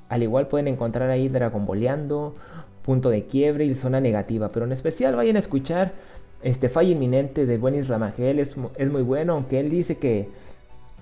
[0.09, 2.35] Al igual pueden encontrar ahí Dragon Boleando,
[2.83, 4.49] Punto de Quiebre y Zona Negativa.
[4.49, 5.93] Pero en especial vayan a escuchar
[6.45, 10.29] este Falla Inminente de Buen Ramagel es, es, muy bueno, aunque él dice que,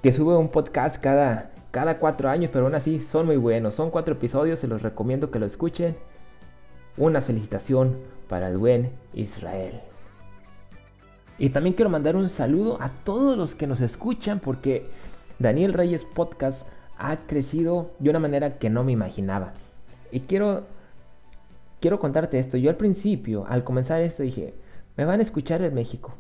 [0.01, 3.75] que sube un podcast cada, cada cuatro años, pero aún así son muy buenos.
[3.75, 5.97] Son cuatro episodios, se los recomiendo que lo escuchen.
[6.97, 7.97] Una felicitación
[8.29, 9.81] para el buen Israel.
[11.39, 14.87] Y también quiero mandar un saludo a todos los que nos escuchan porque
[15.41, 19.55] Daniel Reyes Podcast ha crecido de una manera que no me imaginaba.
[20.13, 20.67] Y quiero,
[21.81, 22.57] quiero contarte esto.
[22.59, 24.55] Yo al principio, al comenzar esto, dije,
[24.97, 26.15] me van a escuchar en México.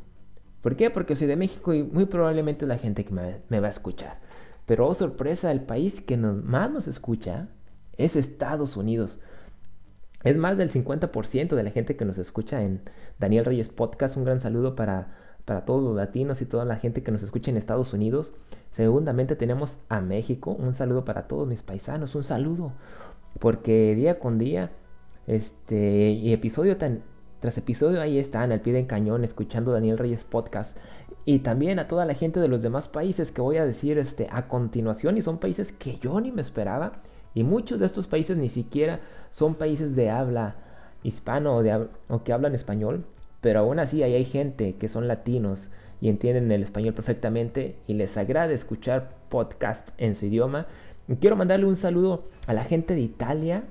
[0.63, 0.91] ¿Por qué?
[0.91, 4.19] Porque soy de México y muy probablemente la gente que me, va a escuchar.
[4.65, 7.49] Pero oh sorpresa, el país que más nos escucha
[7.97, 9.21] es Estados Unidos.
[10.23, 12.81] Es más del 50% de la gente que nos escucha en
[13.19, 14.17] Daniel Reyes Podcast.
[14.17, 17.51] Un gran saludo para, para todos los latinos y toda la gente que nos escucha
[17.51, 18.33] en Estados Unidos.
[18.71, 20.53] Segundamente tenemos a México.
[20.53, 22.15] Un saludo para todos mis paisanos.
[22.15, 22.73] Un saludo.
[23.41, 24.71] Porque día con día,
[25.27, 27.03] este, y episodio tan,
[27.43, 30.77] tras episodio ahí están al pie del cañón escuchando Daniel Reyes Podcast
[31.25, 34.29] y también a toda la gente de los demás países que voy a decir este,
[34.31, 36.93] a continuación y son países que yo ni me esperaba
[37.35, 39.01] y muchos de estos países ni siquiera
[39.33, 40.55] son países de habla
[41.03, 43.07] hispano o, de, o que hablan español,
[43.41, 47.95] pero aún así ahí hay gente que son latinos y entienden el español perfectamente y
[47.95, 50.69] les agrada escuchar podcasts en su idioma.
[51.21, 53.65] Quiero mandarle un saludo a la gente de Italia,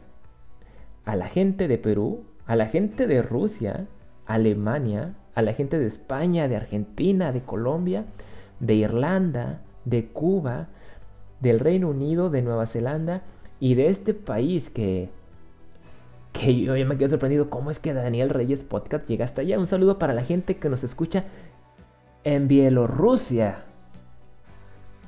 [1.05, 3.87] a la gente de Perú, a la gente de Rusia,
[4.25, 8.03] Alemania, a la gente de España, de Argentina, de Colombia,
[8.59, 10.67] de Irlanda, de Cuba,
[11.39, 13.21] del Reino Unido, de Nueva Zelanda
[13.61, 15.07] y de este país que
[16.33, 19.57] que yo ya me quedé sorprendido cómo es que Daniel Reyes Podcast llega hasta allá.
[19.57, 21.23] Un saludo para la gente que nos escucha
[22.25, 23.63] en Bielorrusia.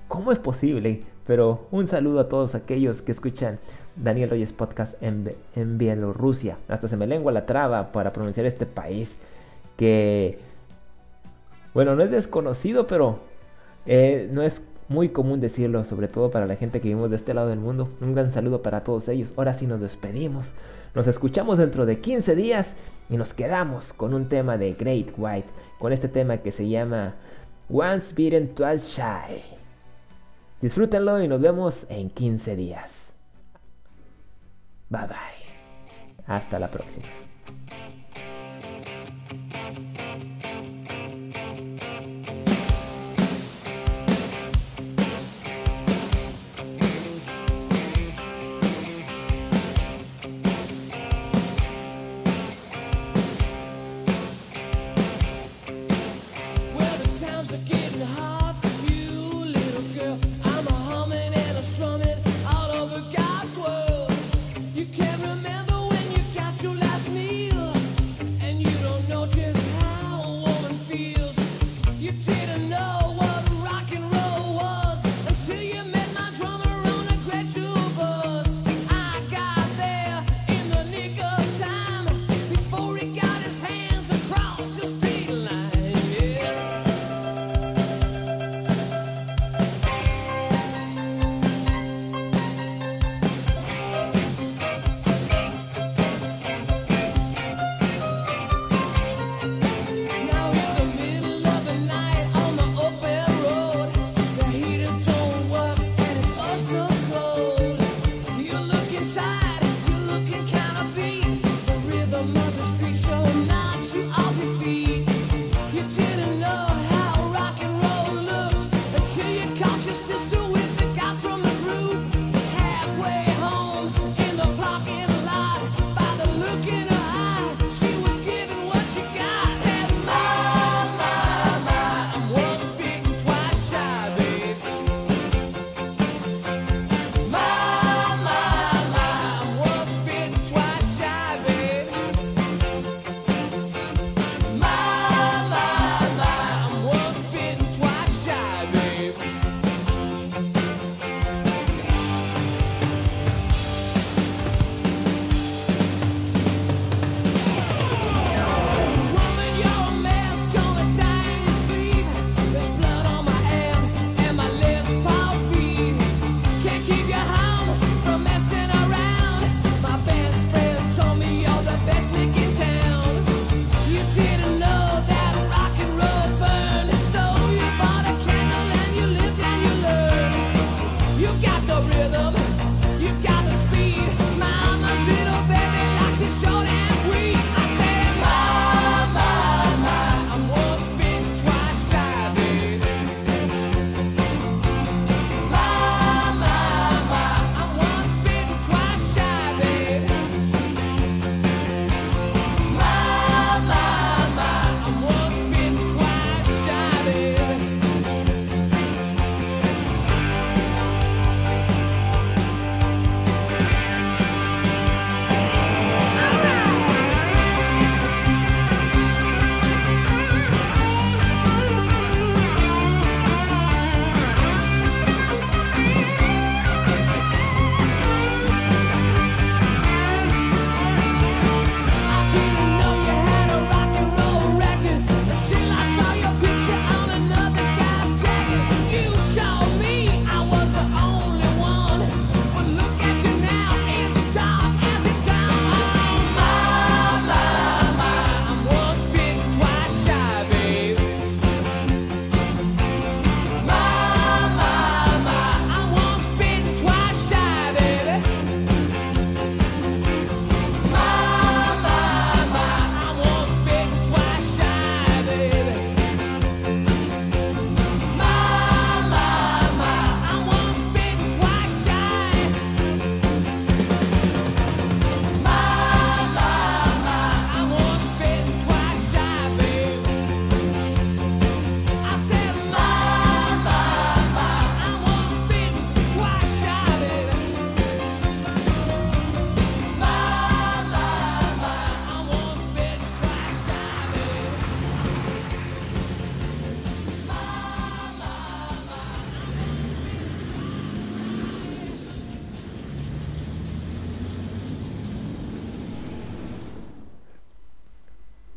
[0.08, 1.04] ¿Cómo es posible?
[1.28, 3.60] Pero un saludo a todos aquellos que escuchan
[3.96, 6.58] Daniel Reyes Podcast en, en Bielorrusia.
[6.68, 9.18] Hasta se me lengua la traba para pronunciar este país
[9.78, 10.40] que,
[11.74, 13.20] bueno, no es desconocido, pero
[13.86, 17.34] eh, no es muy común decirlo, sobre todo para la gente que vivimos de este
[17.34, 17.90] lado del mundo.
[18.02, 19.34] Un gran saludo para todos ellos.
[19.38, 20.54] Ahora sí nos despedimos.
[20.96, 22.76] Nos escuchamos dentro de 15 días
[23.10, 25.48] y nos quedamos con un tema de Great White,
[25.80, 27.16] con este tema que se llama
[27.70, 29.42] Once Beaten, Twice Shy.
[30.62, 33.03] Disfrútenlo y nos vemos en 15 días.
[34.94, 36.26] Bye bye.
[36.28, 37.08] Hasta la próxima.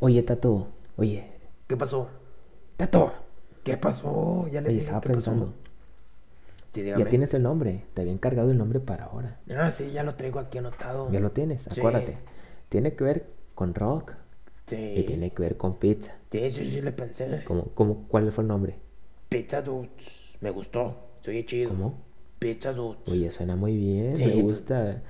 [0.06, 1.24] Oye, Tato, oye,
[1.66, 2.06] ¿Qué pasó?
[2.76, 3.12] Tato,
[3.64, 4.46] ¿Qué pasó?
[4.52, 5.30] Ya le oye, dije, estaba ¿qué pasó?
[5.32, 5.52] pensando.
[6.70, 6.84] Sí.
[6.84, 9.40] Ya tienes el nombre, te había encargado el nombre para ahora.
[9.58, 11.10] Ah, sí, ya lo traigo aquí anotado.
[11.10, 11.80] Ya lo tienes, Sí.
[11.80, 12.18] acuérdate.
[12.68, 13.26] Tiene que ver
[13.56, 14.12] con rock
[14.66, 14.76] Sí.
[14.96, 16.14] y tiene que ver con pizza.
[16.30, 17.42] Sí, sí, sí, le pensé.
[17.44, 18.76] ¿Cómo, cómo, ¿Cuál fue el nombre?
[19.28, 20.38] Pizza Dudes.
[20.40, 20.94] Me gustó.
[21.20, 21.70] Soy chido.
[21.70, 21.98] ¿Cómo?
[22.38, 23.10] Pizza Dudes.
[23.10, 25.02] Oye, suena muy bien, Sí, me pues- gusta.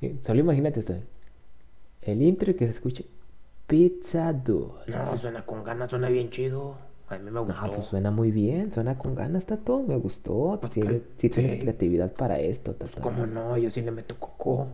[0.00, 0.94] Eh, Solo imagínate esto.
[2.00, 3.04] El intro y que se escuche
[3.66, 4.86] Pizza Dude.
[4.86, 6.76] No, suena con ganas, suena bien chido.
[7.08, 7.66] A mí me gustó.
[7.66, 10.58] No, pues suena muy bien, suena con ganas, Tato, me gustó.
[10.60, 13.00] Pues Sí, que- sí tienes creatividad para esto, Tato.
[13.00, 13.56] ¿Cómo no?
[13.58, 14.68] Yo sí le meto coco.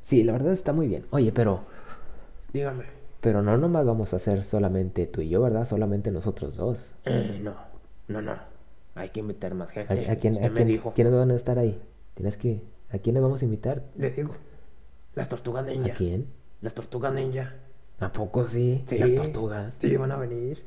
[0.00, 1.06] Sí, la verdad está muy bien.
[1.10, 1.60] Oye, pero,
[2.52, 2.84] Dígame.
[3.20, 5.64] pero no nomás vamos a hacer solamente tú y yo, ¿verdad?
[5.64, 6.92] Solamente nosotros dos.
[7.04, 7.54] Eh, no,
[8.08, 8.34] no, no.
[8.94, 10.10] Hay que invitar más ¿A, gente.
[10.10, 10.92] a quién, Usted a me dijo.
[10.94, 11.80] quiénes van a estar ahí?
[12.14, 13.82] Tienes que, ¿a quiénes vamos a invitar?
[13.96, 14.34] Le digo.
[15.14, 15.92] Las tortugas ninja.
[15.92, 16.26] ¿A quién?
[16.60, 17.54] Las tortugas ninja.
[18.00, 18.82] ¿A poco sí?
[18.86, 18.98] Sí.
[18.98, 19.76] Las tortugas.
[19.78, 20.62] Sí, van a venir.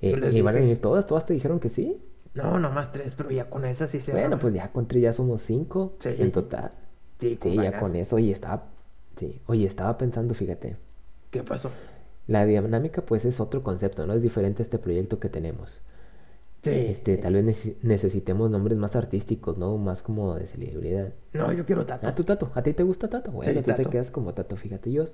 [0.00, 1.06] Eh, ¿Y van a venir todas?
[1.06, 2.00] ¿Todas te dijeron que sí?
[2.32, 5.12] No, nomás tres, pero ya con esas sí se Bueno, pues ya con tres ya
[5.12, 6.10] somos cinco Sí.
[6.16, 6.70] en total.
[7.18, 8.16] Sí, Sí, ya con eso.
[8.16, 8.68] Oye, estaba,
[9.16, 9.42] sí.
[9.46, 10.76] Oye, estaba pensando, fíjate.
[11.30, 11.70] ¿Qué pasó?
[12.28, 14.14] La dinámica, pues, es otro concepto, ¿no?
[14.14, 15.82] Es diferente a este proyecto que tenemos.
[16.62, 16.70] Sí.
[16.70, 19.76] Este, tal vez nece- necesitemos nombres más artísticos, ¿no?
[19.78, 21.12] Más como de celebridad.
[21.32, 22.06] No, yo quiero tato.
[22.06, 22.50] Ah, tu Tato.
[22.54, 23.32] ¿A ti te gusta Tato?
[23.32, 24.92] Bueno, Sí, tú te quedas como Tato, fíjate.
[24.92, 25.04] Yo,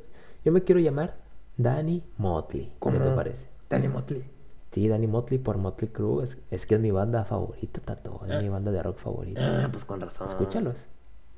[0.45, 1.15] yo me quiero llamar
[1.57, 2.73] Danny Motley.
[2.81, 3.47] ¿Qué te parece?
[3.71, 4.25] Danny Motley.
[4.73, 6.25] Sí, Danny Motley por Motley Crue.
[6.25, 8.21] Es, es que es mi banda favorita, Tato.
[8.27, 8.41] Es Ah.
[8.43, 9.65] mi banda de rock favorita.
[9.65, 10.29] Ah, pues con razón.
[10.29, 10.87] Escúchalos.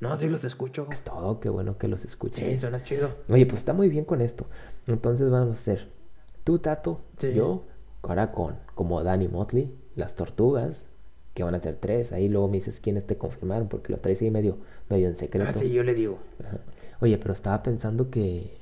[0.01, 0.87] No, sí los escucho.
[0.91, 2.45] Es todo, qué bueno que los escuches.
[2.45, 3.11] Sí, suena chido.
[3.29, 4.47] Oye, pues está muy bien con esto.
[4.87, 5.89] Entonces vamos a hacer
[6.45, 7.33] tú, Tato, Sí.
[7.35, 7.65] yo,
[8.03, 10.85] ahora con como Danny Motley, las tortugas,
[11.35, 12.13] que van a ser tres.
[12.13, 14.57] Ahí luego me dices quiénes te confirmaron, porque los traes ahí medio,
[14.89, 15.51] medio en secreto.
[15.51, 16.19] Ah, sí, yo le digo.
[16.45, 16.59] Ajá.
[17.01, 18.57] Oye, pero estaba pensando que.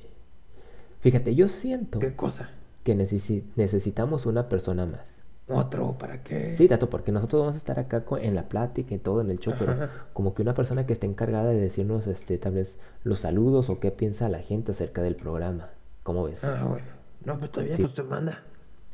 [1.11, 2.49] Fíjate, yo siento ¿Qué cosa?
[2.83, 5.15] que necesi- necesitamos una persona más.
[5.47, 5.97] ¿Otro?
[5.97, 6.57] ¿Para qué?
[6.57, 9.39] Sí, Tato, porque nosotros vamos a estar acá en la plática y todo en el
[9.39, 9.73] show, pero
[10.11, 13.79] como que una persona que esté encargada de decirnos, este, tal vez los saludos o
[13.79, 15.69] qué piensa la gente acerca del programa.
[16.03, 16.43] ¿Cómo ves?
[16.43, 16.85] Ah, bueno.
[17.23, 17.83] No, pues está bien, Sí.
[17.83, 18.43] pues te manda.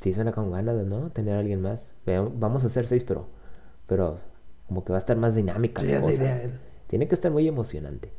[0.02, 1.10] Sí, suena con ganas de, ¿no?
[1.10, 1.96] Tener a alguien más.
[2.06, 3.26] Vamos a hacer seis, pero,
[3.88, 4.18] pero
[4.68, 6.14] como que va a estar más dinámica Sí, la cosa.
[6.14, 6.60] idea.
[6.86, 8.12] Tiene que estar muy emocionante.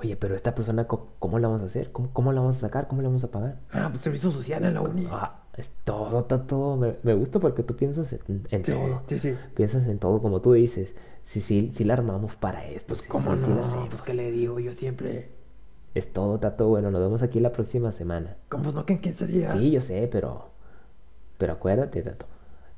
[0.00, 1.92] Oye, pero esta persona, ¿cómo la vamos a hacer?
[1.92, 2.88] ¿Cómo, cómo la vamos a sacar?
[2.88, 3.58] ¿Cómo la vamos a pagar?
[3.70, 5.06] Ah, pues servicio social en la uni.
[5.10, 6.76] Ah, es todo, todo.
[6.76, 9.02] Me, me gusta porque tú piensas en, en sí, todo.
[9.06, 9.34] sí, sí.
[9.54, 10.94] Piensas en todo, como tú dices.
[11.22, 12.94] Sí, sí, sí la armamos para esto.
[12.94, 13.88] Pues sí, cómo sí, no, sí la hacemos.
[13.90, 15.32] pues que le digo, yo siempre.
[15.94, 16.68] Es todo, Tato.
[16.68, 18.36] Bueno, nos vemos aquí la próxima semana.
[18.48, 19.52] Como pues no que en 15 días.
[19.52, 20.48] Sí, yo sé, pero...
[21.36, 22.24] Pero acuérdate, Tato.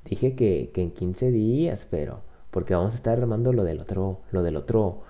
[0.04, 2.20] Dije que, que en 15 días, pero...
[2.50, 4.22] Porque vamos a estar armando lo del otro...
[4.32, 5.02] Lo del otro...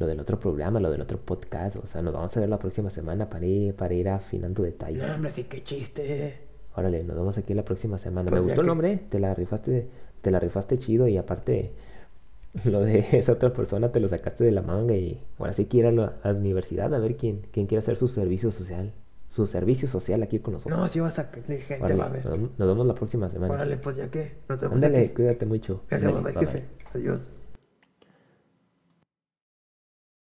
[0.00, 1.76] Lo del otro programa, lo del otro podcast.
[1.76, 5.06] O sea, nos vamos a ver la próxima semana para ir, para ir afinando detalles.
[5.06, 6.38] No, hombre, sí, qué chiste.
[6.74, 8.30] Órale, nos vemos aquí la próxima semana.
[8.30, 9.88] Pues Me gustó el nombre, te la rifaste,
[10.22, 11.72] te la rifaste chido y aparte
[12.64, 15.76] lo de esa otra persona te lo sacaste de la manga y ahora sí que
[15.76, 18.94] ir a la, universidad a ver quién, quién quiere hacer su servicio social,
[19.28, 20.80] su servicio social aquí con nosotros.
[20.80, 22.24] No, sí vas a salir gente, Órale, va a ver.
[22.24, 23.52] nos, nos vemos la próxima semana.
[23.52, 24.32] Órale, pues ya que.
[24.48, 25.08] Nos vemos Ándale, aquí.
[25.14, 25.82] cuídate mucho.
[25.90, 26.64] Gracias, Ándale, bye, bye, jefe.
[26.94, 27.30] Adiós.